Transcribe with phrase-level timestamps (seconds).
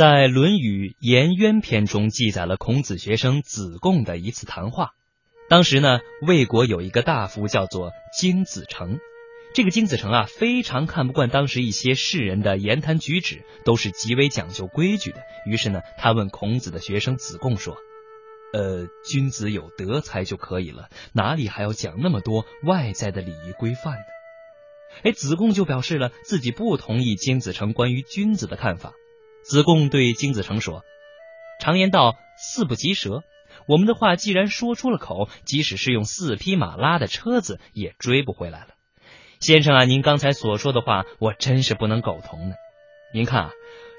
[0.00, 4.92] 在《论语颜渊篇》中记载了孔子学生子贡的一次谈话。
[5.50, 8.98] 当时呢，魏国有一个大夫叫做金子成。
[9.52, 15.18] 这个金子成啊，非常看不惯当时一些世人的言谈举止都是极为讲究规矩的。
[15.44, 17.76] 于是呢，他问孔子的学生子贡说
[18.56, 24.04] ：“呃，君子有德才就可以了，哪里还要讲那么多外在的礼仪规范呢？”
[25.04, 28.94] 哎，子贡就表示了自己不同意金子成关于君子的看法。
[29.42, 30.82] 子贡对金子成说
[31.60, 33.22] ：“常言道，四不及舌。
[33.66, 38.68] 我们的话既然说出了口，即使是用四匹马拉的车子，也追不回来了。
[39.38, 42.54] 先生啊，您刚才所说的话，我真是不能苟同呢。
[43.12, 43.50] 您看啊，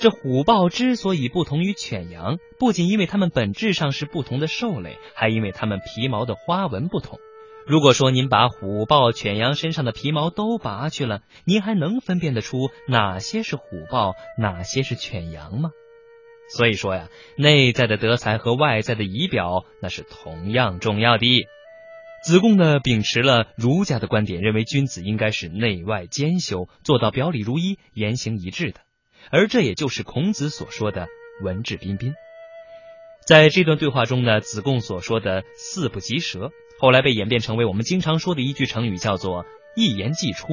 [0.00, 7.18] 这虎豹之所以不同于犬羊，不仅因为它们本质上是不同的兽类，还因为它们皮毛的花纹不同。
[7.66, 15.70] 如果说您把虎豹、犬羊身上的皮毛都拔去了，您还能分辨得出哪些是虎豹，哪些是犬羊吗？
[16.56, 21.46] 所以说呀，内在的德才和外在的仪表那是同样重要的。
[22.24, 28.80] 子贡呢，秉持了儒家的观点，认为君子应该是内外兼修，做到表里如一、言行一致的。
[29.30, 31.06] 而这也就是孔子所说的
[31.42, 32.14] 文质彬彬。
[33.28, 36.50] 在这段对话中呢，子贡所说的“四不及舌”。
[36.80, 39.44] 后来被演变成为我们经常说的一句成语，叫做
[39.76, 40.46] “一言既出，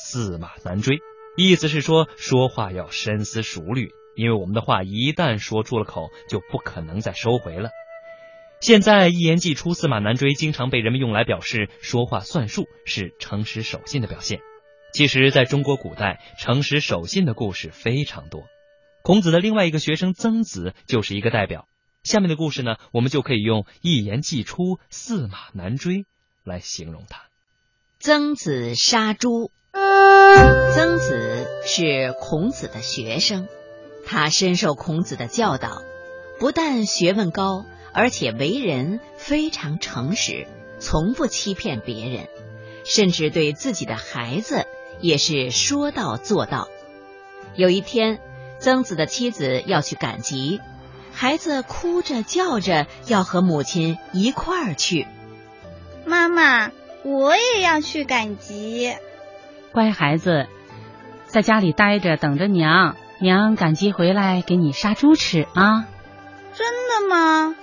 [0.00, 1.00] 驷马难追”。
[1.36, 7.70] 意思是说，说话要深思熟虑，因为我们的话一旦说出了口，就不可能再收回了。
[8.60, 14.38] 现在“一言既出，驷马难追”经常被人们用来表示说话算数，是诚实守信的表现。
[14.92, 18.44] 其实，在中国古代，诚实守信的故事非常多。
[19.02, 21.66] 孔子的另外一个学生曾子就是一个代表。
[22.02, 26.06] 下面的故事呢，我们就可以用“一言既出，驷马难追”
[26.44, 27.22] 来形容它。
[27.98, 29.50] 曾子杀猪。
[30.74, 33.48] 曾子是孔子的学生，
[34.06, 35.82] 他深受孔子的教导，
[36.38, 40.46] 不但学问高，而且为人非常诚实，
[40.78, 42.28] 从不欺骗别人，
[42.84, 44.66] 甚至对自己的孩子
[45.00, 46.68] 也是说到做到。
[47.54, 48.20] 有一天，
[48.58, 50.60] 曾子的妻子要去赶集。
[51.20, 55.06] 孩子哭着叫着要和母亲一块儿去。
[56.06, 56.70] 妈妈，
[57.02, 58.94] 我也要去赶集。
[59.70, 60.46] 乖孩子，
[61.26, 65.84] 在家里待着等着娘，娘赶集回来给你杀猪吃啊！
[66.54, 67.54] 真的吗？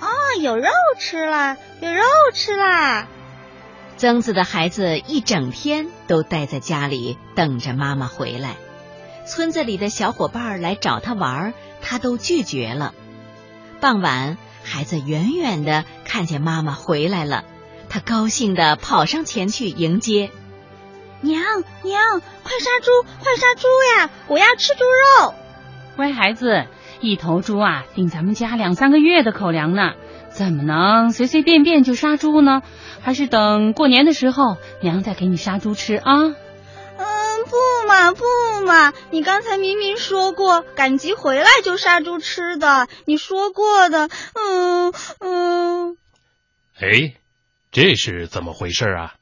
[0.00, 0.08] 啊，
[0.40, 0.68] 有肉
[0.98, 2.02] 吃啦，有肉
[2.34, 3.06] 吃啦！
[3.96, 8.56] 曾子的孩子一整天都待在家里等着妈妈回来。
[9.26, 11.52] 村子里的小伙伴来找他玩。
[11.88, 12.94] 他都拒绝了。
[13.80, 17.44] 傍晚，孩子远远的看见妈妈回来了，
[17.88, 20.32] 他高兴的跑上前去迎接。
[21.20, 21.44] 娘
[21.82, 22.90] 娘，快杀猪，
[23.22, 24.10] 快杀猪呀！
[24.26, 25.34] 我要吃猪肉。
[25.94, 26.66] 乖孩子，
[27.00, 29.92] 一头猪啊，顶咱们家两三个月的口粮呢，
[30.28, 32.62] 怎么能随随便便就杀猪呢？
[33.00, 36.34] 还是等过年的时候，娘再给你杀猪吃啊。
[37.86, 38.92] 不嘛不嘛！
[39.12, 44.08] 你刚才明明说过赶集回来就杀猪吃的，你说过的。
[44.34, 45.96] 嗯嗯。
[46.80, 47.14] 哎，
[47.70, 49.14] 这是怎么回事啊？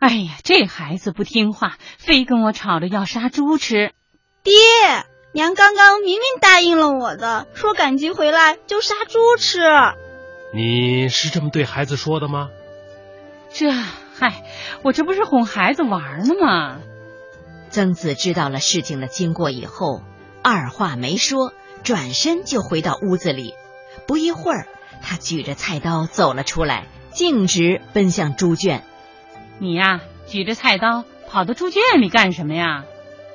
[0.00, 3.92] 哎呀，这孩子不听话，非跟我吵着要杀猪吃。
[4.42, 4.52] 爹，
[5.32, 9.60] 娘刚刚明明答应了我的，说赶集回来就杀猪吃。
[10.52, 12.48] 你是这么对孩子说的吗？
[13.52, 14.42] 这，嗨，
[14.82, 16.78] 我这不是哄孩子玩呢吗？
[17.70, 20.02] 曾子知道了事情的经过以后，
[20.42, 21.52] 二话没说，
[21.82, 23.54] 转身就回到屋子里。
[24.06, 24.66] 不一会儿，
[25.02, 28.82] 他举着菜刀走了出来，径直奔向猪圈。
[29.58, 32.84] 你呀，举着菜刀跑到猪圈里干什么呀？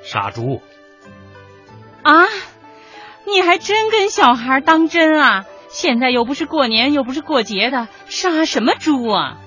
[0.03, 0.61] 杀猪。
[2.01, 2.25] 啊，
[3.25, 5.45] 你还真跟小孩当真啊？
[5.69, 9.37] 现在又不是过年，又不是过节的，杀什么猪啊？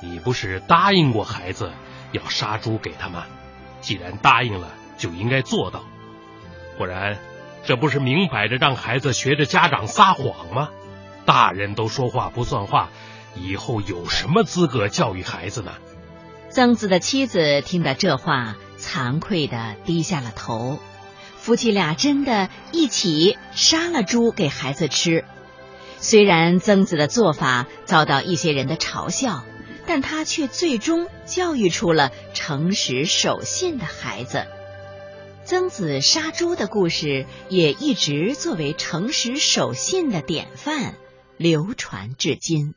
[0.00, 1.72] 你不是答应过孩子
[2.10, 3.24] 要杀猪给他吗？
[3.82, 5.84] 既然答应了，就应该做到，
[6.78, 7.18] 不然
[7.66, 10.70] 这不是明摆着让孩子学着家长撒谎吗？
[11.26, 12.88] 大人都说话不算话，
[13.36, 15.72] 以后有什么资格教育孩子呢？
[16.48, 20.78] 曾子的妻子听到这话，惭愧的低下了头。
[21.36, 25.24] 夫妻俩真的一起杀了猪给孩子吃。
[25.98, 29.44] 虽然曾子的做法遭到一些人的嘲笑。
[29.94, 34.46] 但他却最终教育出了诚实守信的孩子。
[35.44, 40.94] 曾子杀猪的故事也一直作为诚实守信的典范
[41.36, 42.74] 流传至今。